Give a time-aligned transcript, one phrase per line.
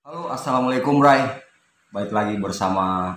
[0.00, 1.28] Halo, assalamualaikum Rai.
[1.92, 3.12] Baik lagi bersama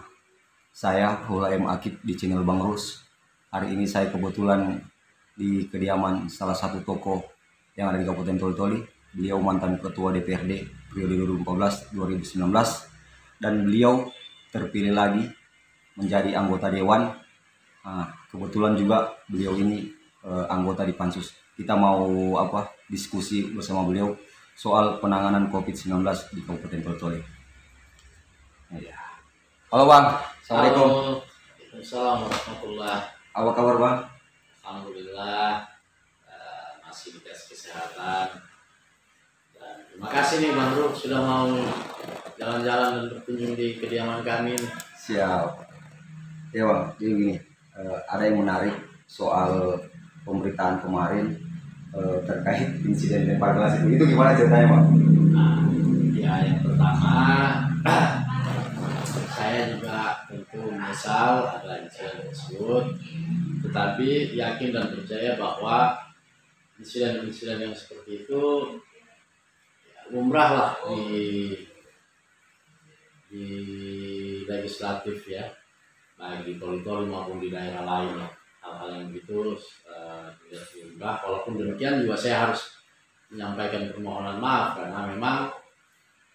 [0.75, 3.07] saya Hula M Akib di channel Bang Rus.
[3.55, 4.83] Hari ini saya kebetulan
[5.31, 7.23] di kediaman salah satu tokoh
[7.79, 8.83] yang ada di Kabupaten Toli-Toli.
[9.15, 11.23] Beliau mantan ketua DPRD periode
[11.95, 12.51] 2014-2019
[13.39, 14.11] dan beliau
[14.51, 15.23] terpilih lagi
[15.95, 17.15] menjadi anggota dewan.
[17.87, 19.87] Nah, kebetulan juga beliau ini
[20.27, 21.31] eh, anggota di Pansus.
[21.55, 24.19] Kita mau apa diskusi bersama beliau
[24.53, 27.21] soal penanganan COVID-19 di Kabupaten Toli-Toli.
[28.77, 28.97] Ya.
[29.69, 30.89] Halo Bang, Assalamualaikum.
[31.21, 32.97] Waalaikumsalam warahmatullah.
[33.33, 33.97] Apa kabar Bang?
[34.61, 35.65] Alhamdulillah
[36.29, 38.27] eh, masih dikasih kesehatan.
[39.57, 41.49] Dan terima kasih nih Bang Ruk sudah mau
[42.37, 44.53] jalan-jalan dan berkunjung di kediaman kami.
[44.97, 45.49] Siap.
[46.53, 47.35] Ya Bang, jadi gini,
[47.77, 48.77] eh, ada yang menarik
[49.09, 49.81] soal
[50.21, 51.37] pemberitaan kemarin
[51.93, 53.97] eh, terkait insiden lempar gelas itu.
[53.97, 54.85] Itu gimana ceritanya Bang?
[55.33, 55.61] Nah,
[56.17, 57.15] ya yang pertama
[59.37, 62.85] saya juga tentu menyesal ada insiden tersebut,
[63.65, 65.97] tetapi yakin dan percaya bahwa
[66.81, 68.41] insiden-insiden yang seperti itu
[69.85, 71.53] ya, lumrah lah di
[73.33, 73.45] di
[74.45, 75.49] legislatif ya,
[76.17, 78.29] baik di Toli-Toli maupun di daerah lain ya.
[78.63, 79.59] Hal-hal yang begitu
[79.91, 81.15] eh, tidak.
[81.27, 82.71] Walaupun demikian juga saya harus
[83.27, 85.51] menyampaikan permohonan maaf karena memang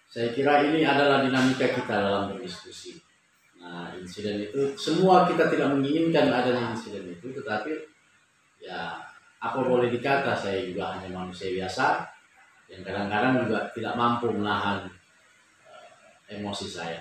[0.09, 2.97] saya kira ini adalah dinamika kita dalam berdiskusi.
[3.59, 7.75] Nah, insiden itu semua kita tidak menginginkan adanya insiden itu, tetapi
[8.59, 8.99] ya
[9.39, 12.03] apa boleh dikata saya juga hanya manusia biasa
[12.69, 14.85] yang kadang-kadang juga tidak mampu menahan
[16.29, 17.01] eh, emosi saya.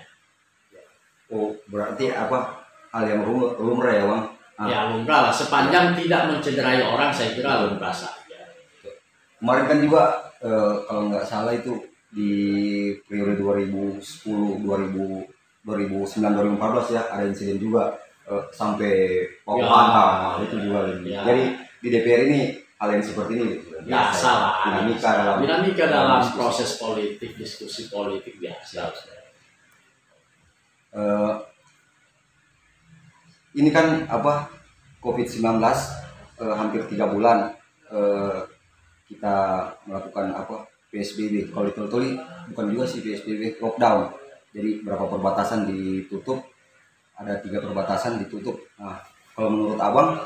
[1.27, 2.63] Oh, berarti apa
[2.95, 3.27] hal yang
[3.59, 4.23] lumrah ya Bang?
[4.57, 4.65] Ah.
[4.65, 8.41] Ya lumrah lah, sepanjang tidak mencederai orang saya kira lumrah saja.
[9.37, 10.03] Kemarin kan juga
[10.41, 11.77] eh, kalau nggak salah itu
[12.09, 12.33] di
[13.05, 15.29] periode 2010, 2000,
[15.61, 17.93] 2009, 2014 ya ada insiden juga
[18.25, 18.93] eh, sampai
[19.45, 19.69] pokok Ya.
[19.69, 20.79] Nah, itu juga.
[21.05, 21.21] Ya.
[21.21, 21.43] Jadi
[21.77, 22.39] di DPR ini
[22.81, 23.45] hal yang seperti ini
[23.85, 24.17] Ya biasa.
[24.17, 24.53] salah.
[24.65, 28.89] dinamika dalam Dinamika dalam proses politik, diskusi politik biasa.
[30.97, 31.33] Eh,
[33.57, 34.47] ini kan apa
[35.01, 35.41] COVID-19
[36.41, 37.57] eh, hampir tiga bulan
[37.89, 38.39] eh,
[39.09, 39.35] kita
[39.89, 42.15] melakukan apa PSBB kalau di
[42.53, 44.13] bukan juga sih PSBB lockdown.
[44.55, 46.39] Jadi berapa perbatasan ditutup?
[47.17, 48.61] Ada tiga perbatasan ditutup.
[48.79, 49.01] Nah
[49.33, 50.21] kalau menurut abang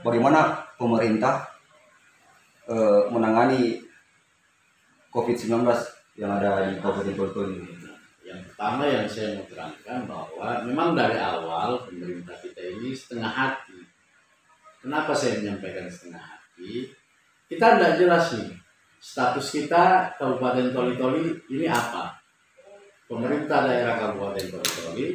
[0.00, 1.44] bagaimana pemerintah
[2.66, 3.84] eh, menangani
[5.12, 5.62] COVID-19
[6.18, 7.83] yang ada di Kabupaten Toli ini
[8.34, 13.78] Yang pertama yang saya mau terangkan bahwa memang dari awal pemerintah kita ini setengah hati.
[14.82, 16.90] Kenapa saya menyampaikan setengah hati?
[17.46, 18.50] Kita tidak jelas nih
[18.98, 22.18] status kita Kabupaten Toli-Toli ini apa.
[23.06, 25.06] Pemerintah daerah Kabupaten Toli-Toli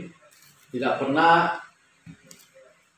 [0.72, 1.60] tidak pernah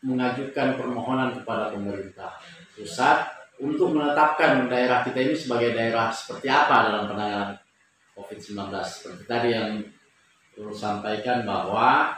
[0.06, 2.38] mengajukan permohonan kepada pemerintah
[2.78, 3.26] pusat
[3.62, 7.58] untuk menetapkan daerah kita ini sebagai daerah seperti apa dalam penanganan
[8.18, 8.58] COVID-19.
[8.86, 9.82] Seperti tadi yang
[10.56, 12.16] perlu sampaikan bahwa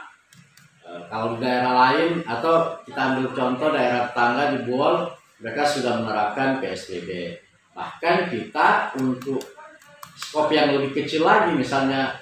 [0.84, 5.08] eh, kalau di daerah lain atau kita ambil contoh daerah tetangga di Bol,
[5.40, 7.40] mereka sudah menerapkan PSBB.
[7.74, 9.42] Bahkan kita untuk
[10.14, 12.14] skop yang lebih kecil lagi, misalnya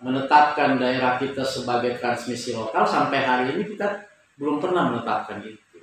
[0.00, 4.08] menetapkan daerah kita sebagai transmisi lokal sampai hari ini kita
[4.40, 5.78] belum pernah menetapkan itu.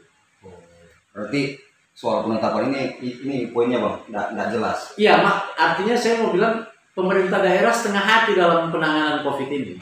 [1.14, 1.58] Berarti
[1.98, 3.98] soal penetapan ini ini poinnya bang,
[4.34, 4.94] nggak jelas.
[4.98, 5.54] Iya, mak.
[5.58, 6.66] Artinya saya mau bilang
[6.98, 9.78] pemerintah daerah setengah hati dalam penanganan COVID ini.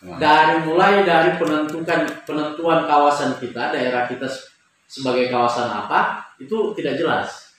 [0.00, 4.48] Dari mulai dari penentukan penentuan kawasan kita daerah kita se-
[4.90, 7.54] sebagai kawasan apa itu tidak jelas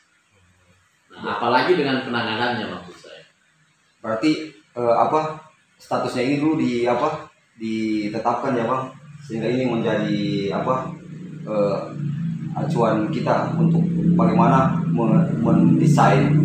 [1.08, 3.24] nah, apalagi dengan penanganannya maksud saya
[4.04, 5.40] berarti eh, apa
[5.80, 8.84] statusnya ini dulu di apa ditetapkan ya bang,
[9.22, 10.20] sehingga ini menjadi
[10.52, 10.92] apa
[11.46, 11.80] eh,
[12.58, 13.86] acuan kita untuk
[14.18, 16.36] bagaimana men- mendesain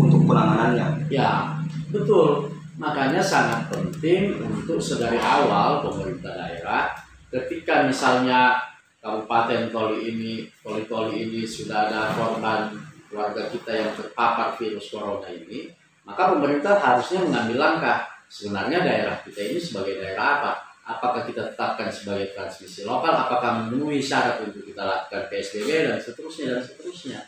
[0.00, 1.10] untuk penanganannya.
[1.12, 1.59] ya
[1.90, 2.50] betul.
[2.80, 6.96] Makanya sangat penting untuk sedari awal pemerintah daerah
[7.28, 8.56] ketika misalnya
[9.04, 12.72] kabupaten Toli ini Toli Toli ini sudah ada korban
[13.12, 15.68] keluarga kita yang terpapar virus corona ini
[16.08, 17.98] maka pemerintah harusnya mengambil langkah.
[18.30, 20.52] Sebenarnya daerah kita ini sebagai daerah apa?
[20.86, 23.14] Apakah kita tetapkan sebagai transmisi lokal?
[23.14, 27.20] Apakah memenuhi syarat untuk kita lakukan PSBB dan seterusnya dan seterusnya?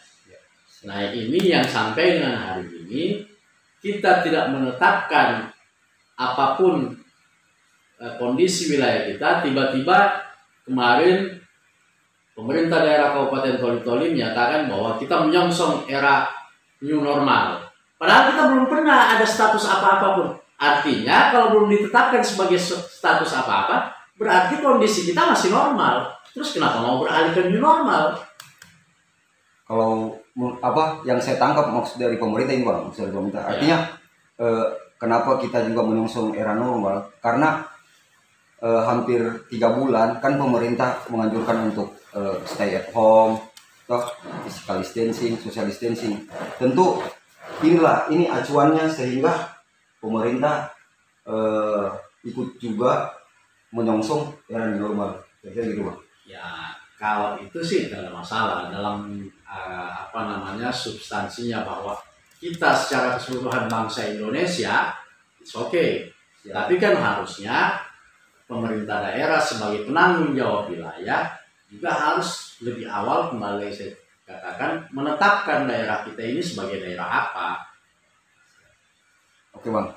[0.82, 3.22] Nah ini yang sampai dengan hari ini
[3.82, 5.50] kita tidak menetapkan
[6.16, 6.94] apa pun
[7.98, 10.22] eh, kondisi wilayah kita tiba-tiba
[10.62, 11.42] kemarin
[12.32, 16.30] pemerintah daerah Kabupaten Toli-Toli menyatakan bahwa kita menyongsong era
[16.80, 17.66] new normal
[17.98, 20.28] padahal kita belum pernah ada status apa-apa pun
[20.62, 26.14] Artinya kalau belum ditetapkan sebagai status apa-apa, berarti kondisi kita masih normal.
[26.30, 28.14] Terus kenapa mau beralih ke new normal?
[29.66, 33.42] Kalau apa yang saya tangkap maksud dari pemerintah ini bang, maksud dari pemerintah.
[33.44, 33.48] Ya.
[33.52, 33.78] Artinya
[34.40, 37.12] eh, kenapa kita juga menyongsong era normal?
[37.20, 37.60] Karena
[38.64, 39.20] eh, hampir
[39.52, 43.36] tiga bulan kan pemerintah menganjurkan untuk eh, stay at home,
[43.84, 44.08] toh
[44.48, 46.24] physical distancing, social distancing.
[46.56, 47.04] Tentu
[47.60, 49.52] inilah ini acuannya sehingga
[50.00, 50.72] pemerintah
[51.28, 51.86] eh,
[52.24, 53.12] ikut juga
[53.76, 55.20] menyongsong era normal.
[55.44, 55.98] Kira-kira gitu bang.
[56.24, 62.00] Ya kalau itu sih tidak ada masalah dalam eh, apa namanya substansinya bahwa
[62.40, 64.96] kita secara keseluruhan bangsa Indonesia,
[65.38, 66.08] it's okay.
[66.42, 66.64] Ya.
[66.64, 67.78] Tapi kan harusnya
[68.48, 71.30] pemerintah daerah sebagai penanggung jawab wilayah
[71.70, 73.96] juga harus lebih awal kembali saya
[74.26, 77.48] katakan menetapkan daerah kita ini sebagai daerah apa.
[79.56, 79.88] Oke bang,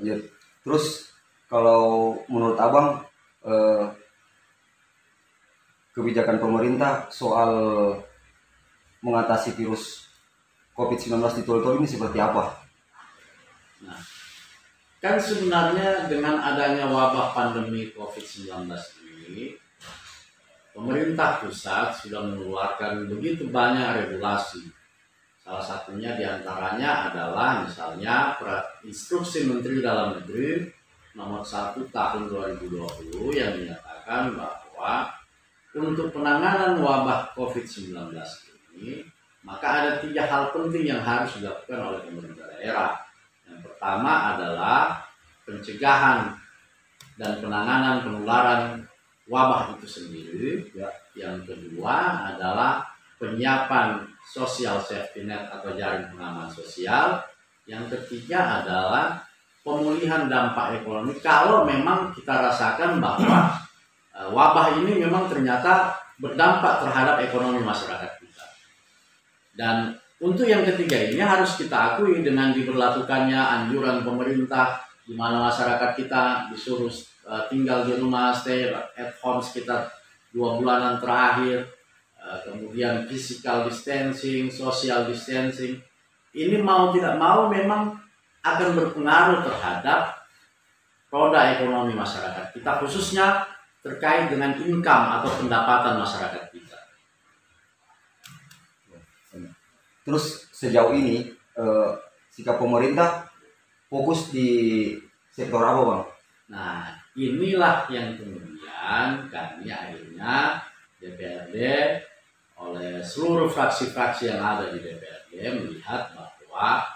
[0.00, 0.20] lanjut.
[0.66, 0.84] Terus
[1.46, 3.00] kalau menurut abang
[3.46, 3.84] eh,
[5.94, 7.52] kebijakan pemerintah soal
[9.06, 10.10] mengatasi virus
[10.74, 12.66] COVID-19 di Tol-Tol ini seperti apa?
[14.98, 18.66] Kan sebenarnya dengan adanya wabah pandemi COVID-19
[19.30, 19.54] ini,
[20.74, 24.66] pemerintah pusat sudah mengeluarkan begitu banyak regulasi.
[25.46, 28.34] Salah satunya di antaranya adalah misalnya
[28.82, 30.66] instruksi Menteri Dalam Negeri
[31.14, 35.14] nomor 1 tahun 2020 yang menyatakan bahwa
[35.76, 37.94] untuk penanganan wabah COVID-19
[39.46, 42.98] maka ada tiga hal penting yang harus dilakukan oleh pemerintah daerah.
[43.46, 44.80] Yang pertama adalah
[45.46, 46.34] pencegahan
[47.14, 48.62] dan penanganan penularan
[49.30, 50.66] wabah itu sendiri.
[50.74, 50.90] Ya.
[51.14, 52.82] Yang kedua adalah
[53.22, 57.22] penyiapan social safety net atau jaring pengaman sosial.
[57.70, 59.22] Yang ketiga adalah
[59.62, 63.54] pemulihan dampak ekonomi kalau memang kita rasakan bahwa
[64.14, 68.25] eh, wabah ini memang ternyata berdampak terhadap ekonomi masyarakat.
[69.56, 75.96] Dan untuk yang ketiga ini harus kita akui dengan diberlakukannya anjuran pemerintah di mana masyarakat
[75.96, 76.92] kita disuruh
[77.28, 79.88] uh, tinggal di rumah stay at home sekitar
[80.34, 81.68] dua bulanan terakhir
[82.18, 85.78] uh, kemudian physical distancing, social distancing
[86.36, 87.96] ini mau tidak mau memang
[88.42, 90.26] akan berpengaruh terhadap
[91.08, 93.46] roda ekonomi masyarakat kita khususnya
[93.86, 96.65] terkait dengan income atau pendapatan masyarakat kita.
[100.06, 101.26] Terus sejauh ini
[101.58, 101.90] eh,
[102.30, 103.26] sikap pemerintah
[103.90, 104.48] fokus di
[105.34, 106.02] sektor apa bang?
[106.54, 110.62] Nah, inilah yang kemudian kami akhirnya
[111.02, 111.56] DPRD
[112.56, 116.86] oleh seluruh fraksi-fraksi yang ada di DPRD melihat bahwa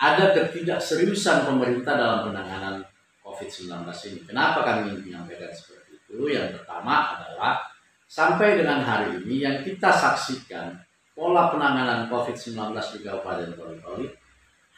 [0.00, 2.80] ada ketidakseriusan pemerintah dalam penanganan
[3.20, 4.20] COVID-19 ini.
[4.24, 6.32] Kenapa kami menyampaikan seperti itu?
[6.32, 7.60] Yang pertama adalah
[8.08, 10.80] sampai dengan hari ini yang kita saksikan
[11.20, 12.56] pola penanganan COVID-19
[12.96, 14.08] di Kabupaten Toli-Toli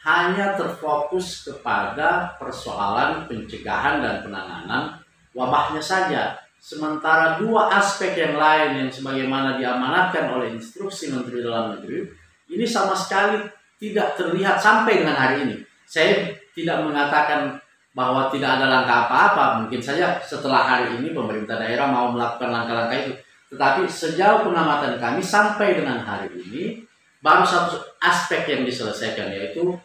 [0.03, 4.99] hanya terfokus kepada persoalan pencegahan dan penanganan
[5.31, 6.35] wabahnya saja.
[6.59, 12.11] Sementara dua aspek yang lain yang sebagaimana diamanatkan oleh instruksi Menteri Dalam Negeri
[12.51, 13.39] ini sama sekali
[13.79, 15.55] tidak terlihat sampai dengan hari ini.
[15.87, 17.55] Saya tidak mengatakan
[17.95, 19.63] bahwa tidak ada langkah apa-apa.
[19.63, 23.13] Mungkin saja setelah hari ini pemerintah daerah mau melakukan langkah-langkah itu.
[23.53, 26.81] Tetapi sejauh pengamatan kami sampai dengan hari ini
[27.21, 29.77] baru satu aspek yang diselesaikan yaitu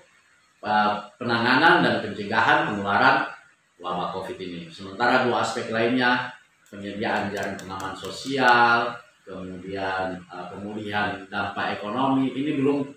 [0.65, 3.29] uh, penanganan dan pencegahan penularan
[3.77, 4.73] wabah COVID ini.
[4.73, 6.33] Sementara dua aspek lainnya
[6.73, 12.89] penyediaan jaring pengaman sosial, kemudian uh, pemulihan dampak ekonomi ini belum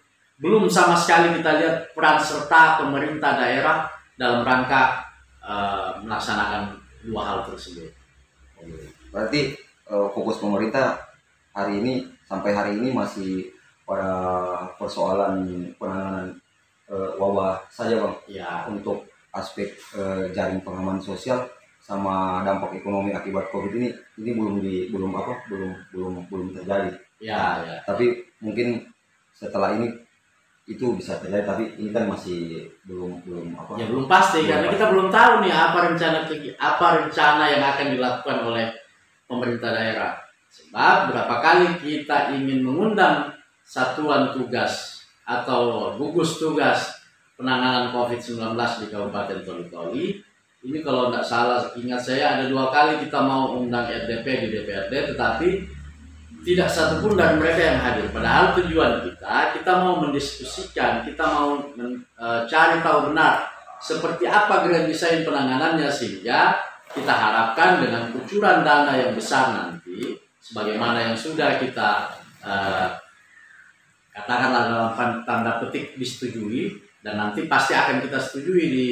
[0.42, 3.86] belum sama sekali kita lihat peran serta pemerintah daerah
[4.18, 5.06] dalam rangka
[5.44, 7.92] uh, melaksanakan dua hal tersebut.
[9.14, 11.00] Berarti eh, fokus pemerintah
[11.52, 11.94] hari ini
[12.24, 13.52] sampai hari ini masih
[13.84, 14.12] pada
[14.80, 15.44] persoalan
[15.76, 16.32] penanganan
[16.88, 21.44] eh, wabah saja bang Ya, untuk aspek eh, jaring pengaman sosial
[21.82, 23.90] sama dampak ekonomi akibat covid ini
[24.22, 27.78] ini belum di belum apa belum belum belum terjadi ya, ya.
[27.90, 28.86] tapi mungkin
[29.34, 29.90] setelah ini
[30.70, 34.66] itu bisa terjadi tapi ini kan masih belum belum apa Ya belum pasti Belum karena
[34.70, 34.74] pasti.
[34.78, 36.18] kita belum tahu nih apa rencana
[36.62, 38.66] apa rencana yang akan dilakukan oleh
[39.32, 40.12] pemerintah daerah.
[40.52, 43.32] Sebab berapa kali kita ingin mengundang
[43.64, 46.92] satuan tugas atau gugus tugas
[47.40, 48.52] penanganan COVID-19
[48.84, 50.06] di Kabupaten Toli-Toli.
[50.62, 54.94] Ini kalau tidak salah ingat saya ada dua kali kita mau undang RDP di DPRD
[55.16, 55.50] tetapi
[56.46, 58.06] tidak satupun dari mereka yang hadir.
[58.14, 62.42] Padahal tujuan kita, kita mau mendiskusikan, kita mau men- eh,
[62.82, 63.50] tahu benar
[63.82, 66.54] seperti apa grand design penanganannya sehingga
[66.92, 72.12] kita harapkan dengan kucuran dana yang besar nanti sebagaimana yang sudah kita
[72.44, 72.92] uh,
[74.12, 74.92] katakanlah dalam
[75.24, 78.88] tanda petik disetujui dan nanti pasti akan kita setujui di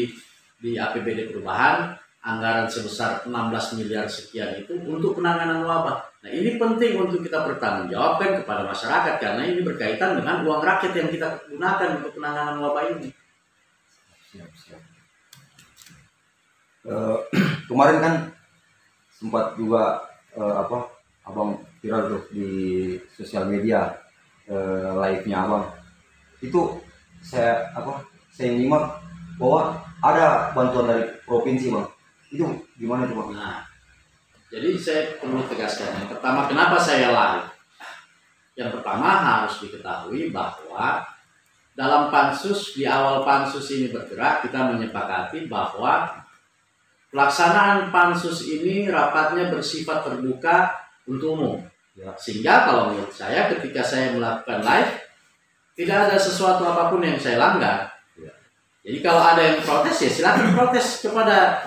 [0.60, 6.04] di APBD perubahan anggaran sebesar 16 miliar sekian itu untuk penanganan wabah.
[6.20, 11.08] Nah ini penting untuk kita pertanggungjawabkan kepada masyarakat karena ini berkaitan dengan uang rakyat yang
[11.08, 13.08] kita gunakan untuk penanganan wabah ini.
[14.36, 14.82] Siap, siap.
[16.88, 17.20] Uh,
[17.70, 18.16] kemarin kan
[19.12, 20.00] sempat juga
[20.40, 20.88] uh, apa
[21.28, 22.50] abang viral tuh di
[23.12, 23.92] sosial media
[24.48, 25.68] uh, live-nya abang
[26.40, 26.80] itu
[27.20, 28.00] saya apa
[28.32, 28.96] saya nyimak
[29.36, 31.88] bahwa ada bantuan dari provinsi bang
[32.32, 32.46] itu
[32.80, 33.30] gimana tuh bang?
[33.36, 33.60] Nah,
[34.48, 37.44] jadi saya perlu tegaskan yang pertama kenapa saya lari?
[38.56, 41.04] Yang pertama harus diketahui bahwa
[41.80, 46.19] dalam pansus di awal pansus ini bergerak kita menyepakati bahwa
[47.10, 50.74] pelaksanaan pansus ini rapatnya bersifat terbuka
[51.10, 51.56] untuk umum.
[51.98, 52.14] Ya.
[52.16, 54.92] Sehingga kalau menurut saya ketika saya melakukan live
[55.76, 57.90] tidak ada sesuatu apa pun yang saya langgar.
[58.16, 58.32] Ya.
[58.86, 61.66] Jadi kalau ada yang protes ya silakan protes kepada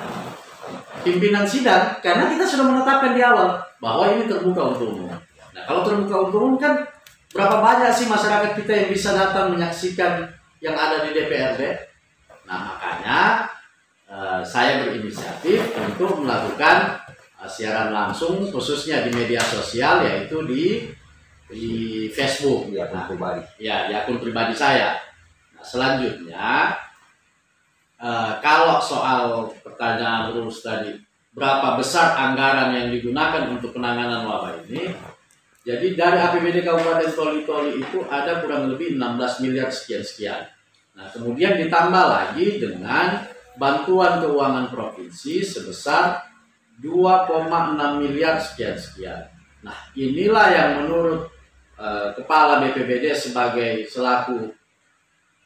[1.03, 5.11] pimpinan sidang karena kita sudah menetapkan di awal bahwa ini terbuka untuk umum.
[5.53, 6.87] Nah kalau terbuka untuk umum kan
[7.35, 10.31] berapa banyak sih masyarakat kita yang bisa datang menyaksikan
[10.63, 11.61] yang ada di DPRD?
[12.47, 13.51] Nah makanya
[14.13, 17.01] uh, saya berinisiatif untuk melakukan
[17.41, 20.65] uh, siaran langsung khususnya di media sosial yaitu di
[21.49, 21.69] di
[22.13, 23.43] Facebook di akun nah, pribadi.
[23.61, 25.01] Ya, di akun pribadi saya.
[25.57, 26.77] Nah, selanjutnya
[28.01, 30.97] uh, kalau soal pertanyaan terus tadi
[31.33, 34.93] berapa besar anggaran yang digunakan untuk penanganan wabah ini?
[35.63, 40.43] Jadi dari APBD Kabupaten Toli-Toli itu ada kurang lebih 16 miliar sekian-sekian.
[40.99, 43.23] Nah, kemudian ditambah lagi dengan
[43.63, 46.19] bantuan keuangan provinsi sebesar
[46.83, 49.31] 2,6 miliar sekian-sekian.
[49.63, 51.31] Nah, inilah yang menurut
[51.83, 54.55] Eh, kepala BPBD sebagai selaku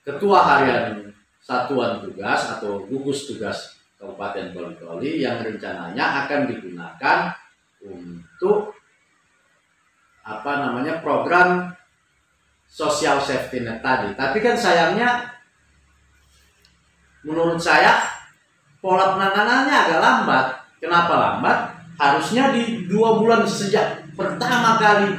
[0.05, 1.09] ketua harian
[1.41, 7.33] satuan tugas atau gugus tugas Kabupaten Toli yang rencananya akan digunakan
[7.89, 8.77] untuk
[10.29, 11.73] apa namanya program
[12.69, 14.13] social safety net tadi.
[14.13, 15.36] Tapi kan sayangnya
[17.26, 17.99] menurut saya
[18.78, 20.47] pola penanganannya agak lambat.
[20.78, 21.59] Kenapa lambat?
[21.99, 25.11] Harusnya di dua bulan sejak pertama kali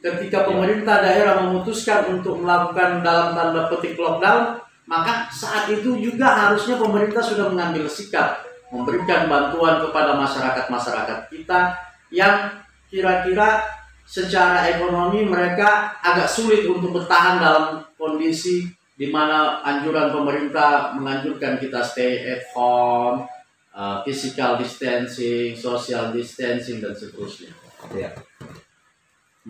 [0.00, 4.56] ketika pemerintah daerah memutuskan untuk melakukan dalam tanda petik lockdown,
[4.88, 8.40] maka saat itu juga harusnya pemerintah sudah mengambil sikap
[8.72, 11.74] memberikan bantuan kepada masyarakat-masyarakat kita
[12.14, 12.54] yang
[12.88, 13.66] kira-kira
[14.06, 17.64] secara ekonomi mereka agak sulit untuk bertahan dalam
[17.94, 18.66] kondisi
[19.00, 23.24] di mana anjuran pemerintah menganjurkan kita stay at home,
[23.72, 27.48] uh, physical distancing, social distancing dan seterusnya.
[27.96, 28.12] Ya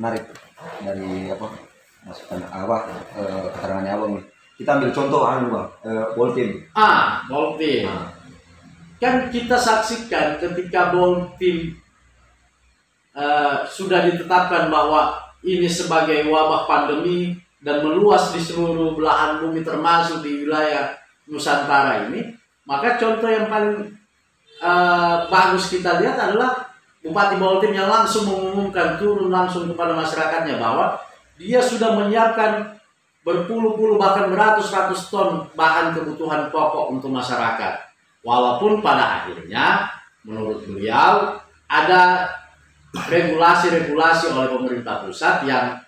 [0.00, 0.24] menarik
[0.80, 1.46] dari apa
[2.06, 2.76] masukan apa
[3.18, 4.24] eh, keterangannya abang nih
[4.56, 7.26] kita ambil contoh anu bang eh, team ah
[7.58, 8.08] team ah.
[9.02, 11.74] kan kita saksikan ketika ball team
[13.18, 20.24] eh, sudah ditetapkan bahwa ini sebagai wabah pandemi dan meluas di seluruh belahan bumi termasuk
[20.24, 20.96] di wilayah
[21.28, 22.32] Nusantara ini
[22.64, 23.92] maka contoh yang paling
[24.64, 31.00] uh, bagus kita lihat adalah Bupati Baltim yang langsung mengumumkan turun langsung kepada masyarakatnya bahwa
[31.40, 32.76] dia sudah menyiapkan
[33.24, 37.80] berpuluh-puluh bahkan beratus-ratus ton bahan kebutuhan pokok untuk masyarakat.
[38.20, 39.88] Walaupun pada akhirnya
[40.28, 42.28] menurut beliau ada
[42.92, 45.80] regulasi-regulasi oleh pemerintah pusat yang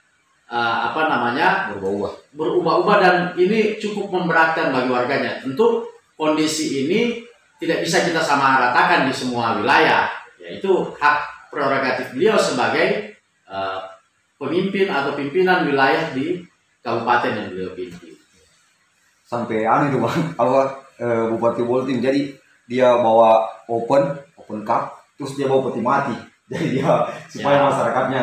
[0.52, 5.40] uh, apa namanya berubah-ubah berubah-ubah dan ini cukup memberatkan bagi warganya.
[5.40, 7.24] Tentu kondisi ini
[7.56, 13.16] tidak bisa kita samaratakan di semua wilayah ya itu hak prerogatif beliau sebagai
[13.48, 13.80] uh,
[14.36, 16.42] pemimpin atau pimpinan wilayah di
[16.82, 18.12] kabupaten yang beliau pimpin.
[19.22, 20.60] Sampai aneh itu bang, apa
[21.00, 22.34] uh, Bupati Boltim jadi
[22.66, 26.16] dia bawa open open cup terus dia bawa peti mati
[26.50, 26.90] jadi dia
[27.30, 27.64] supaya ya.
[27.68, 28.22] masyarakatnya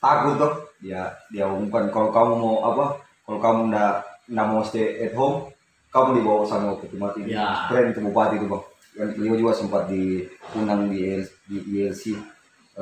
[0.00, 2.84] takut tuh dia dia umumkan kalau kamu mau apa?
[3.28, 3.94] Kalau kamu ndak
[4.32, 5.52] ndak mau stay at home
[5.90, 7.66] kamu dibawa sama mati ya.
[7.66, 8.64] keren itu bupati itu bang.
[8.90, 12.18] Dan beliau juga sempat diundang di di ILC uh,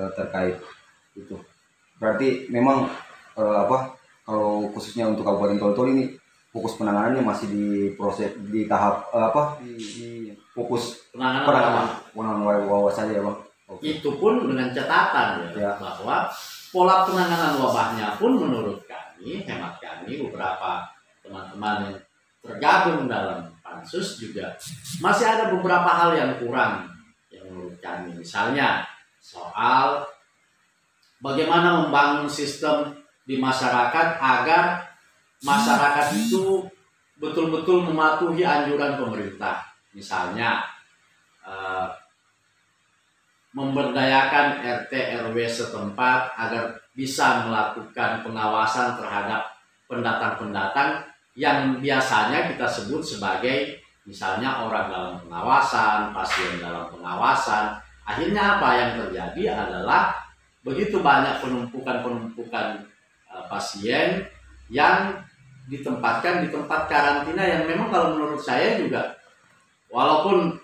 [0.04, 0.56] eh, terkait
[1.16, 1.36] itu.
[1.96, 2.88] Berarti memang
[3.36, 6.12] uh, apa kalau khususnya untuk Kabupaten Tol ini
[6.48, 9.60] fokus penanganannya masih di proses di tahap uh, apa?
[9.60, 10.08] Di, di
[10.52, 11.44] fokus penanganan.
[11.48, 11.86] penanganan.
[12.12, 13.38] Penanganan wabah saja ya bang.
[13.68, 14.00] Okay.
[14.00, 15.72] itu pun dengan catatan ya, ya.
[15.76, 16.24] bahwa
[16.68, 20.84] pola penanganan wabahnya pun menurut kami hemat kami beberapa
[21.24, 21.96] teman-teman yang
[22.44, 24.56] tergabung dalam pansus juga
[25.04, 26.88] masih ada beberapa hal yang kurang
[27.28, 28.16] yang menurut kami.
[28.16, 28.86] Misalnya
[29.20, 30.06] soal
[31.20, 32.96] bagaimana membangun sistem
[33.28, 34.88] di masyarakat agar
[35.44, 36.64] masyarakat itu
[37.20, 39.66] betul-betul mematuhi anjuran pemerintah.
[39.92, 40.64] Misalnya
[43.58, 49.50] memberdayakan RT RW setempat agar bisa melakukan pengawasan terhadap
[49.90, 51.02] pendatang-pendatang
[51.34, 57.74] yang biasanya kita sebut sebagai misalnya orang dalam pengawasan, pasien dalam pengawasan.
[58.06, 60.14] Akhirnya apa yang terjadi adalah
[60.62, 62.86] begitu banyak penumpukan-penumpukan
[63.30, 64.22] uh, pasien
[64.70, 65.18] yang
[65.68, 69.12] ditempatkan di tempat karantina yang memang kalau menurut saya juga
[69.92, 70.56] walaupun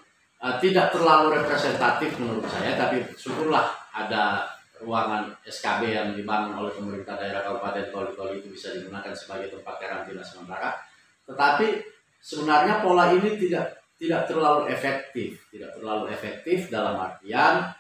[0.45, 3.65] uh, tidak terlalu representatif menurut saya tapi syukurlah
[3.97, 4.45] ada
[4.85, 10.21] ruangan SKB yang dibangun oleh pemerintah daerah Kabupaten Toli-Toli itu bisa digunakan sebagai tempat karantina
[10.21, 10.77] sementara.
[11.25, 11.81] Tetapi
[12.21, 17.73] sebenarnya pola ini tidak tidak terlalu efektif, tidak terlalu efektif dalam artian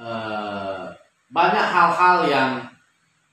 [0.00, 0.84] eh,
[1.28, 2.50] banyak hal-hal yang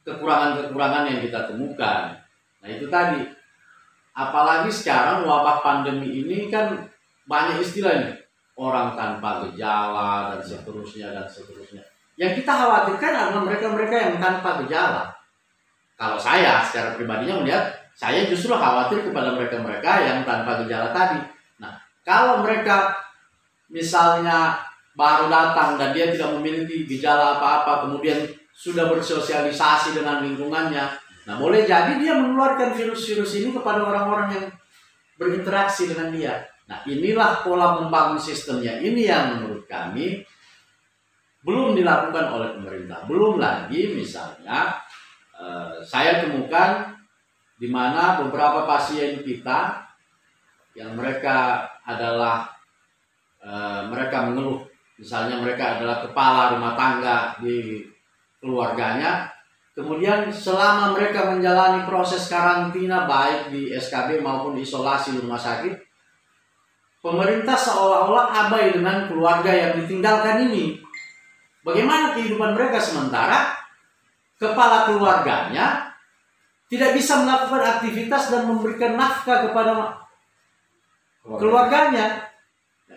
[0.03, 2.17] kekurangan-kekurangan yang kita temukan.
[2.59, 3.21] Nah itu tadi,
[4.17, 6.90] apalagi sekarang wabah pandemi ini kan
[7.31, 8.11] banyak istilahnya
[8.59, 11.79] orang tanpa gejala dan seterusnya dan seterusnya.
[12.19, 15.07] Yang kita khawatirkan adalah mereka-mereka yang tanpa gejala.
[15.95, 21.23] Kalau saya secara pribadinya melihat, saya justru khawatir kepada mereka-mereka yang tanpa gejala tadi.
[21.63, 22.91] Nah, kalau mereka
[23.71, 24.59] misalnya
[24.91, 30.85] baru datang dan dia tidak memiliki gejala apa-apa, kemudian sudah bersosialisasi dengan lingkungannya,
[31.25, 34.45] nah boleh jadi dia menularkan virus-virus ini kepada orang-orang yang
[35.15, 36.50] berinteraksi dengan dia.
[36.71, 38.79] Nah, inilah pola membangun sistemnya.
[38.79, 40.23] Ini yang menurut kami
[41.43, 43.03] belum dilakukan oleh pemerintah.
[43.11, 44.79] Belum lagi misalnya
[45.35, 46.95] eh, saya temukan
[47.59, 49.83] di mana beberapa pasien kita
[50.79, 52.47] yang mereka adalah
[53.43, 54.63] eh, mereka mengeluh
[54.95, 57.83] misalnya mereka adalah kepala rumah tangga di
[58.39, 59.27] keluarganya
[59.73, 65.90] kemudian selama mereka menjalani proses karantina baik di SKB maupun isolasi rumah sakit
[67.01, 70.77] pemerintah seolah-olah abai dengan keluarga yang ditinggalkan ini.
[71.65, 73.53] Bagaimana kehidupan mereka sementara
[74.37, 75.93] kepala keluarganya
[76.69, 80.01] tidak bisa melakukan aktivitas dan memberikan nafkah kepada
[81.25, 82.25] keluarganya.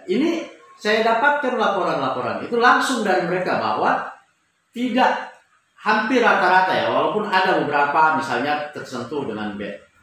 [0.09, 0.47] Ini
[0.79, 4.05] saya dapatkan laporan-laporan itu langsung dari mereka bahwa
[4.75, 5.33] tidak
[5.81, 9.55] hampir rata-rata ya walaupun ada beberapa misalnya tersentuh dengan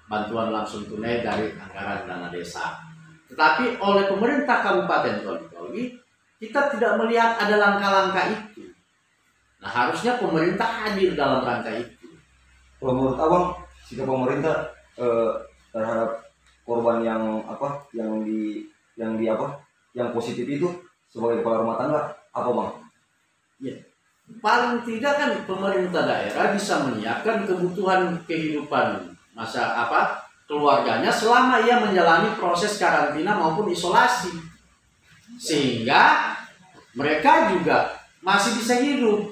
[0.05, 2.90] bantuan langsung tunai dari anggaran dana desa
[3.31, 5.95] tetapi oleh pemerintah Kabupaten Toli
[6.41, 8.75] kita tidak melihat ada langkah-langkah itu.
[9.61, 12.11] Nah harusnya pemerintah hadir dalam rangka itu.
[12.81, 13.45] Kalau menurut abang,
[13.85, 15.31] sikap pemerintah eh,
[15.69, 16.27] terhadap
[16.65, 18.65] korban yang apa, yang di
[18.97, 19.61] yang di apa,
[19.93, 20.67] yang positif itu
[21.07, 22.01] sebagai kepala rumah tangga
[22.33, 22.71] apa bang?
[23.61, 23.75] Ya,
[24.41, 30.20] paling tidak kan pemerintah daerah bisa menyiapkan kebutuhan kehidupan masa apa
[30.51, 34.35] keluarganya selama ia menjalani proses karantina maupun isolasi.
[35.39, 36.35] Sehingga
[36.91, 39.31] mereka juga masih bisa hidup.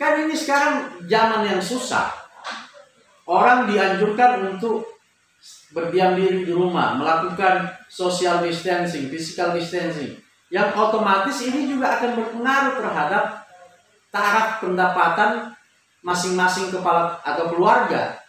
[0.00, 2.08] Kan ini sekarang zaman yang susah.
[3.28, 4.88] Orang dianjurkan untuk
[5.76, 10.16] berdiam diri di rumah, melakukan social distancing, physical distancing.
[10.48, 13.24] Yang otomatis ini juga akan berpengaruh terhadap
[14.08, 15.52] taraf pendapatan
[16.00, 18.23] masing-masing kepala atau keluarga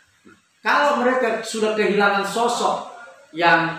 [0.65, 2.89] kalau mereka sudah kehilangan sosok
[3.37, 3.77] yang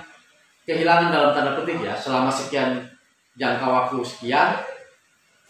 [0.62, 2.86] kehilangan dalam tanda petik ya selama sekian
[3.34, 4.62] jangka waktu sekian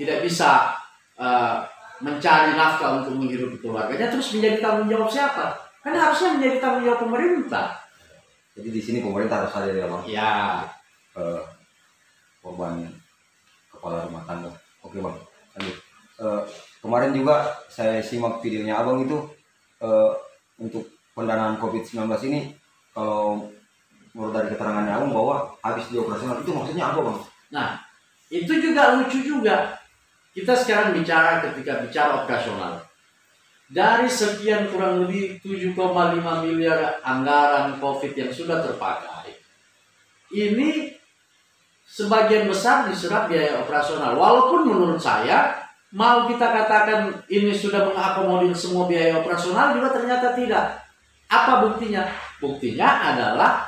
[0.01, 0.73] tidak bisa
[1.21, 1.61] uh,
[2.01, 5.57] mencari nafkah untuk menghidupi keluarganya terus menjadi tanggung jawab siapa?
[5.85, 7.67] Kan harusnya menjadi tanggung jawab pemerintah.
[8.57, 10.03] Jadi di sini pemerintah harus hadir ya bang?
[10.09, 10.33] Ya.
[11.17, 11.41] Uh,
[12.41, 12.85] korban
[13.73, 14.53] kepala rumah tangga.
[14.85, 15.17] Oke bang.
[15.57, 15.77] Lanjut.
[16.17, 16.43] Uh,
[16.81, 19.21] kemarin juga saya simak videonya abang itu
[19.85, 20.13] uh,
[20.57, 22.53] untuk pendanaan COVID-19 ini
[22.93, 23.49] kalau
[24.13, 27.19] menurut dari keterangannya Agung bahwa habis di itu maksudnya apa bang?
[27.57, 27.69] Nah
[28.29, 29.81] itu juga lucu juga.
[30.37, 32.85] Kita sekarang bicara ketika bicara operasional.
[33.67, 35.75] Dari sekian kurang lebih 7,5
[36.45, 39.35] miliar anggaran COVID yang sudah terpakai,
[40.31, 40.95] ini
[41.83, 44.15] sebagian besar diserap biaya operasional.
[44.15, 50.86] Walaupun menurut saya, mau kita katakan ini sudah mengakomodir semua biaya operasional juga ternyata tidak.
[51.27, 52.07] Apa buktinya?
[52.39, 53.67] Buktinya adalah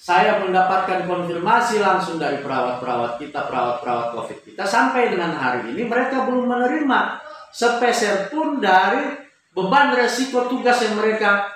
[0.00, 6.24] saya mendapatkan konfirmasi langsung dari perawat-perawat kita, perawat-perawat COVID kita sampai dengan hari ini mereka
[6.24, 7.20] belum menerima
[7.52, 9.12] sepeser pun dari
[9.52, 11.52] beban resiko tugas yang mereka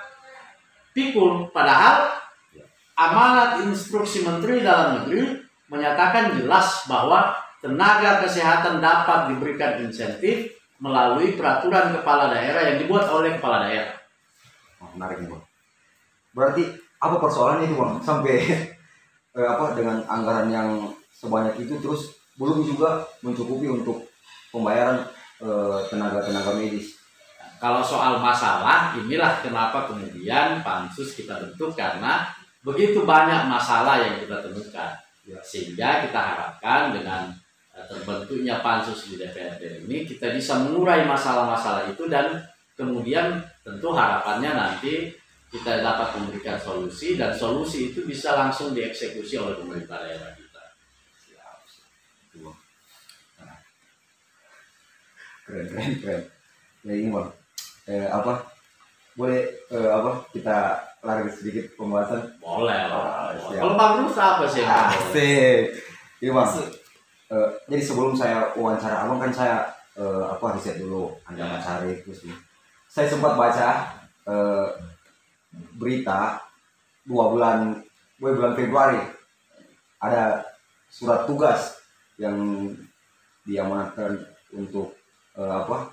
[0.93, 1.49] pikul.
[1.49, 2.13] Padahal
[2.93, 5.41] amanat instruksi Menteri Dalam Negeri
[5.73, 7.33] menyatakan jelas bahwa
[7.65, 14.04] tenaga kesehatan dapat diberikan insentif melalui peraturan kepala daerah yang dibuat oleh kepala daerah.
[14.85, 15.43] Oh, menarik nih bang.
[16.37, 16.63] Berarti
[17.01, 18.35] apa persoalannya itu bang sampai
[19.37, 20.69] eh, apa dengan anggaran yang
[21.09, 24.05] sebanyak itu terus belum juga mencukupi untuk
[24.53, 25.01] pembayaran
[25.41, 26.93] eh, tenaga-tenaga medis.
[27.55, 32.27] Kalau soal masalah, inilah kenapa kemudian pansus kita bentuk karena
[32.61, 34.91] begitu banyak masalah yang kita temukan.
[35.25, 35.39] Ya.
[35.41, 37.33] Sehingga kita harapkan dengan
[37.73, 42.43] eh, terbentuknya pansus di DPRD ini kita bisa mengurai masalah-masalah itu dan
[42.75, 45.15] kemudian tentu harapannya nanti
[45.49, 50.63] kita dapat memberikan solusi dan solusi itu bisa langsung dieksekusi oleh pemerintah daerah kita.
[53.39, 53.57] Nah.
[55.47, 56.21] Keren, keren, keren.
[56.85, 57.29] Ya ini bang,
[57.89, 58.45] eh, apa
[59.15, 60.57] boleh eh, apa kita
[61.01, 62.21] lari sedikit pembahasan?
[62.37, 63.31] Boleh Ah.
[63.33, 64.61] Kalau Bang Rus apa sih?
[64.61, 65.71] Asik.
[66.21, 66.49] Iya bang.
[67.25, 69.65] Eh, jadi sebelum saya wawancara abang kan saya
[69.97, 71.63] eh, apa riset dulu ancaman Ya.
[71.63, 72.35] sehari terus ini.
[72.95, 73.91] Saya sempat baca
[74.23, 74.67] eh,
[75.75, 76.39] berita
[77.03, 77.83] dua bulan
[78.15, 79.03] dua bulan Februari
[79.99, 80.39] ada
[80.87, 81.75] surat tugas
[82.15, 82.71] yang
[83.43, 84.15] diamanatkan
[84.55, 84.95] untuk
[85.35, 85.91] eh, apa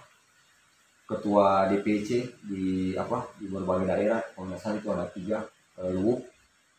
[1.10, 4.22] ketua DPC di apa di berbagai daerah.
[4.22, 5.42] Kalau nggak salah itu ada tiga
[5.82, 6.22] eh, Luwuk,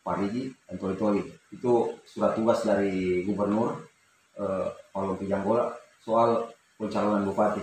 [0.00, 1.20] Parigi, dan Toli Toli
[1.52, 3.76] itu surat tugas dari Gubernur
[4.40, 4.72] eh,
[5.20, 5.68] Pijanggola
[6.00, 6.48] soal
[6.80, 7.60] pencalonan bupati.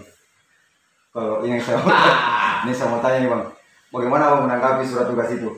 [1.10, 1.82] Kalau yang saya
[2.64, 3.44] ini saya mau tanya nih bang
[3.90, 5.50] bagaimana bang menanggapi surat tugas itu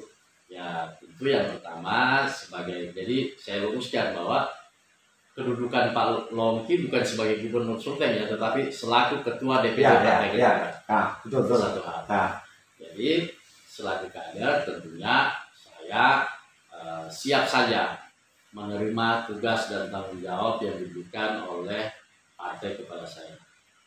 [0.53, 4.45] Ya, tentu yang pertama sebagai jadi saya luruskan bahwa
[5.33, 10.29] kedudukan Pak Longki bukan sebagai gubernur Sulteng ya, tetapi selaku ketua DPD ya ya Partai
[10.29, 10.69] ya Gerindra.
[10.85, 12.01] nah betul Itu betul satu hal.
[12.05, 12.29] nah
[12.77, 13.09] Jadi
[13.65, 15.15] selaku kader tentunya
[15.57, 16.05] saya
[16.69, 17.97] eh, siap saja
[18.53, 21.89] menerima tugas dan tanggung jawab yang diberikan oleh
[22.37, 23.33] partai kepada saya.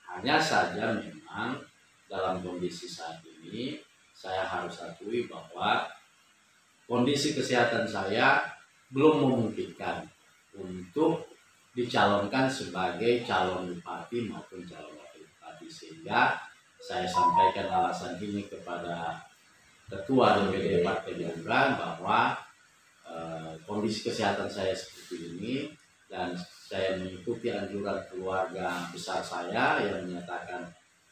[0.02, 1.55] Hanya saja memang
[2.06, 3.78] dalam kondisi saat ini
[4.16, 5.84] saya harus akui bahwa
[6.88, 8.40] kondisi kesehatan saya
[8.90, 10.06] belum memungkinkan
[10.56, 11.26] untuk
[11.76, 15.68] dicalonkan sebagai calon bupati maupun calon wakil bupati.
[15.68, 16.32] Sehingga
[16.80, 19.20] saya sampaikan alasan ini kepada
[19.90, 22.32] ketua DPD Partai Gerindra bahwa
[23.04, 25.54] eh, kondisi kesehatan saya seperti ini
[26.08, 30.66] dan saya mengikuti anjuran keluarga besar saya yang menyatakan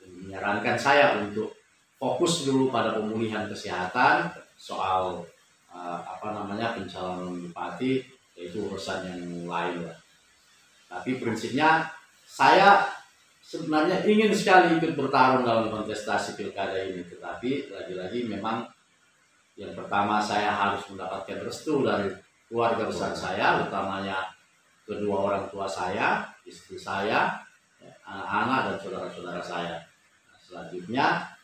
[0.09, 1.55] menyarankan saya untuk
[1.97, 5.25] fokus dulu pada pemulihan kesehatan soal
[5.73, 9.99] eh, apa namanya pencalonan bupati yaitu urusan yang lain lah.
[10.91, 11.87] Tapi prinsipnya
[12.27, 12.87] saya
[13.45, 18.67] sebenarnya ingin sekali ikut bertarung dalam kontestasi pilkada ini, tetapi lagi-lagi memang
[19.55, 22.11] yang pertama saya harus mendapatkan restu dari
[22.51, 24.35] keluarga besar saya, utamanya
[24.83, 27.39] kedua orang tua saya, istri saya,
[28.05, 29.75] anak-anak dan saudara-saudara saya.
[30.55, 31.35] Selanjutnya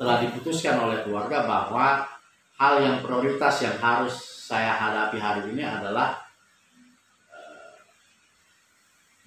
[0.00, 2.08] telah diputuskan oleh keluarga bahwa
[2.56, 4.16] hal yang prioritas yang harus
[4.48, 6.16] saya hadapi hari ini adalah
[7.28, 7.76] eh,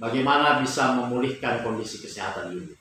[0.02, 2.74] bagaimana bisa memulihkan kondisi kesehatan dulu.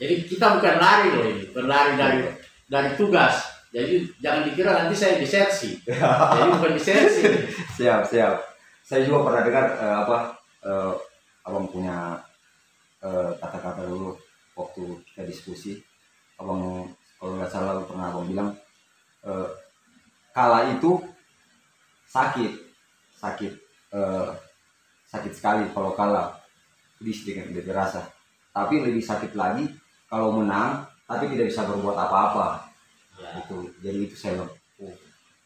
[0.00, 2.18] Jadi kita bukan lari loh ini, bukan lari dari
[2.64, 3.44] dari tugas.
[3.68, 5.76] Jadi jangan dikira nanti saya disersi.
[5.84, 7.28] Jadi bukan disersi.
[7.76, 8.40] siap siap
[8.88, 10.16] saya juga pernah dengar eh, apa
[10.64, 10.92] eh,
[11.44, 12.16] abang punya
[13.02, 14.14] eh, kata-kata dulu
[14.58, 15.78] waktu kita diskusi.
[16.38, 16.86] Abang
[17.18, 18.50] kalau nggak salah pernah abang bilang
[19.26, 19.48] eh,
[20.30, 21.02] kala itu
[22.08, 22.52] sakit
[23.18, 23.52] sakit
[23.94, 24.28] eh,
[25.08, 26.38] sakit sekali kalau kalah
[26.98, 28.06] pedih sedikit lebih terasa.
[28.54, 29.66] Tapi lebih sakit lagi
[30.10, 32.68] kalau menang tapi tidak bisa berbuat apa-apa.
[33.18, 34.46] Ya, itu jadi itu saya
[34.78, 34.94] oh,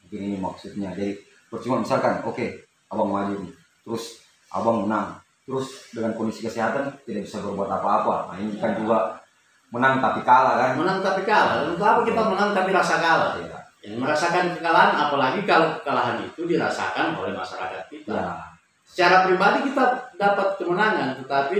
[0.04, 0.92] mungkin ini maksudnya.
[0.92, 1.16] Jadi
[1.48, 2.46] percuma misalkan oke
[2.92, 3.48] abang maju
[3.84, 4.20] terus
[4.52, 9.22] abang menang terus dengan kondisi kesehatan tidak bisa berbuat apa-apa nah ini kan juga
[9.72, 11.64] menang tapi kalah kan menang tapi kalah.
[11.72, 13.40] Untuk apa kita menang tapi rasa kalah?
[13.40, 18.14] ya, Yang merasakan kekalahan, apalagi kalau kekalahan itu dirasakan oleh masyarakat kita.
[18.14, 18.30] ya.
[18.86, 21.58] secara pribadi kita dapat kemenangan, tetapi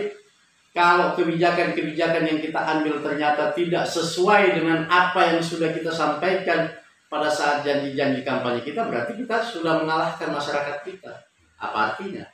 [0.77, 6.69] kalau kebijakan-kebijakan yang kita ambil ternyata tidak sesuai dengan apa yang sudah kita sampaikan
[7.09, 11.13] pada saat janji-janji kampanye kita, berarti kita sudah mengalahkan masyarakat kita.
[11.57, 12.25] Apa artinya?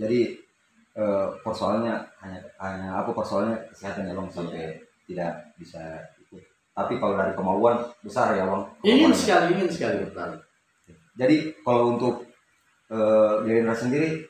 [0.00, 0.20] Jadi
[0.96, 4.62] eh, persoalannya hanya hanya apa persoalannya kesehatan ya bang sampai
[5.06, 5.82] tidak bisa
[6.22, 9.18] ikut tapi kalau dari kemauan besar ya bang Ingin Kemauannya.
[9.18, 10.42] sekali, ingin sekali bertarung.
[11.18, 12.14] Jadi kalau untuk
[12.90, 14.24] eh Gerindra sendiri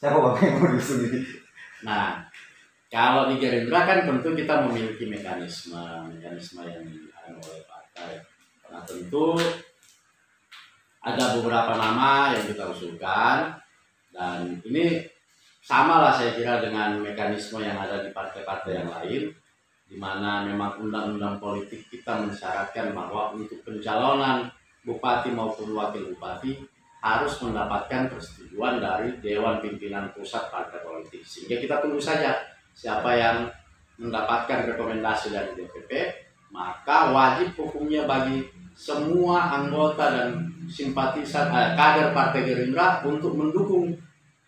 [0.00, 1.20] siapa bang yang mau ini?
[1.82, 2.22] Nah,
[2.92, 8.12] kalau di Gerindra kan tentu kita memiliki mekanisme mekanisme yang dilakukan oleh partai.
[8.72, 9.36] Nah tentu
[11.02, 13.61] ada beberapa nama yang kita usulkan
[14.12, 15.02] dan ini
[15.62, 19.22] sama lah saya kira dengan mekanisme yang ada di partai-partai yang lain
[19.88, 24.48] di mana memang undang-undang politik kita mensyaratkan bahwa untuk pencalonan
[24.84, 26.64] bupati maupun wakil bupati
[27.02, 31.26] harus mendapatkan persetujuan dari Dewan Pimpinan Pusat Partai Politik.
[31.26, 32.38] Sehingga kita tunggu saja
[32.72, 33.50] siapa yang
[33.98, 35.90] mendapatkan rekomendasi dari DPP
[36.52, 38.44] maka wajib hukumnya bagi
[38.76, 43.92] semua anggota dan simpatisan eh, kader Partai Gerindra untuk mendukung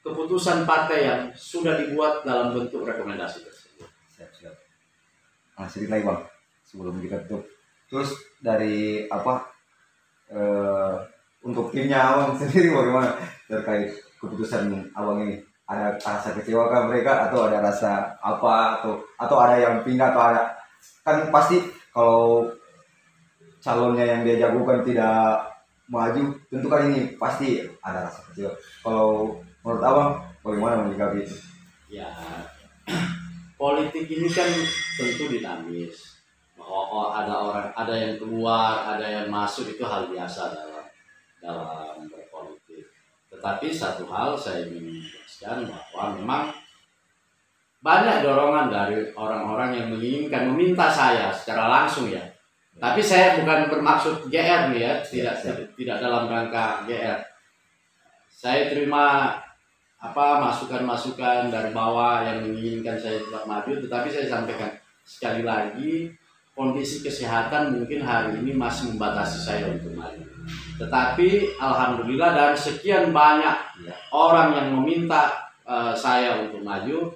[0.01, 3.89] keputusan partai yang sudah dibuat dalam bentuk rekomendasi tersebut.
[4.09, 4.55] siap siap.
[5.61, 6.21] Nah sedikit lagi bang
[6.65, 7.45] sebelum kita tutup.
[7.89, 8.11] Terus
[8.41, 9.45] dari apa
[10.33, 10.95] eh,
[11.45, 13.13] untuk timnya abang sendiri bagaimana
[13.45, 15.37] terkait keputusan abang ini?
[15.65, 20.21] Ada rasa kecewa kah mereka atau ada rasa apa atau atau ada yang pindah atau
[20.21, 20.43] ada?
[21.01, 21.57] Kan pasti
[21.89, 22.53] kalau
[23.65, 25.54] calonnya yang dia jagokan tidak
[25.89, 31.37] maju tentu kan ini pasti ada rasa kecewa kalau menurut abang bagaimana menyikapi itu
[31.95, 32.11] Ya,
[33.61, 34.51] politik ini kan
[34.99, 36.19] tentu dinamis.
[36.59, 40.83] Oh, ada orang, ada yang keluar, ada yang masuk itu hal biasa dalam
[41.39, 42.91] dalam berpolitik.
[43.31, 46.45] Tetapi satu hal saya ingin menjelaskan bahwa memang
[47.79, 52.25] banyak dorongan dari orang-orang yang menginginkan meminta saya secara langsung ya.
[52.75, 55.57] Tapi saya bukan bermaksud GR nih ya, tidak Siap, siap.
[55.57, 57.19] tidak, tidak dalam rangka GR.
[58.29, 59.39] Saya terima
[59.97, 66.13] apa masukan-masukan dari bawah yang menginginkan saya tetap maju, tetapi saya sampaikan sekali lagi
[66.53, 70.23] kondisi kesehatan mungkin hari ini masih membatasi saya untuk maju.
[70.77, 73.91] Tetapi alhamdulillah dan sekian banyak Ya.
[74.15, 77.11] orang yang meminta eh, saya untuk maju,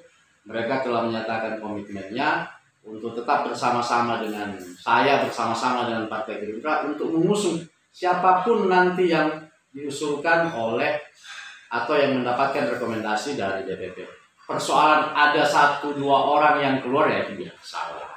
[0.48, 2.48] mereka telah menyatakan komitmennya
[2.88, 7.60] untuk tetap bersama-sama dengan saya bersama-sama dengan Partai Gerindra untuk mengusung
[7.92, 9.28] siapa pun nanti yang
[9.68, 10.96] diusulkan oleh
[11.68, 14.00] atau yang mendapatkan rekomendasi dari DPP.
[14.48, 18.08] Persoalan ada satu dua orang yang keluar ya itu biasa lah.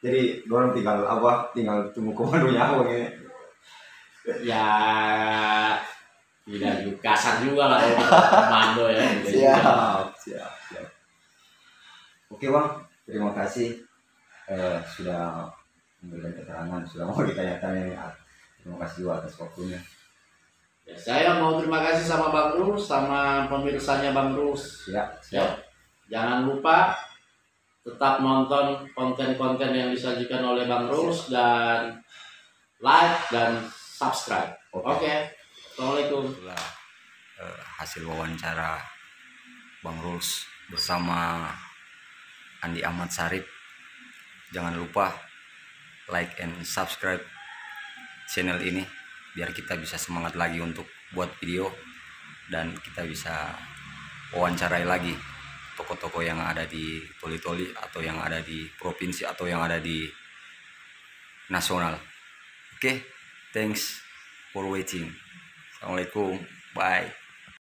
[0.00, 3.04] jadi orang tinggal apa tinggal tunggu komandonya abang ini
[4.40, 4.64] Ya
[6.48, 7.94] tidak juga kasar juga lah ya
[8.48, 9.04] komando ya.
[9.22, 10.88] siap siap siap
[12.32, 12.68] oke bang
[13.10, 13.74] terima kasih
[14.46, 15.50] eh, sudah
[16.00, 18.12] memberikan keterangan sudah mau ditanya-tanya Ah,
[18.56, 19.80] terima kasih juga atas waktunya
[20.80, 24.88] Ya, saya mau terima kasih sama Bang Rus sama pemirsanya Bang Rus.
[24.88, 25.50] siap Ya, siap
[26.10, 26.96] jangan lupa
[27.80, 31.94] tetap nonton konten-konten yang disajikan oleh Bang Rus dan
[32.82, 34.50] like dan subscribe.
[34.72, 35.14] oke Oke,
[35.70, 36.22] assalamualaikum.
[36.32, 36.64] itulah
[37.38, 38.80] eh, hasil wawancara
[39.80, 41.48] Bang Ruls bersama
[42.64, 43.44] Andi Ahmad Sarip.
[44.50, 45.14] Jangan lupa
[46.10, 47.22] like and subscribe
[48.26, 48.82] channel ini
[49.34, 51.70] biar kita bisa semangat lagi untuk buat video
[52.50, 53.54] dan kita bisa
[54.34, 55.14] wawancarai lagi
[55.78, 60.06] toko-toko yang ada di Toli-Toli atau yang ada di provinsi atau yang ada di
[61.50, 61.94] nasional.
[62.74, 63.06] Oke
[63.54, 64.02] thanks
[64.50, 65.14] for watching.
[65.78, 66.42] Assalamualaikum.
[66.74, 67.19] Bye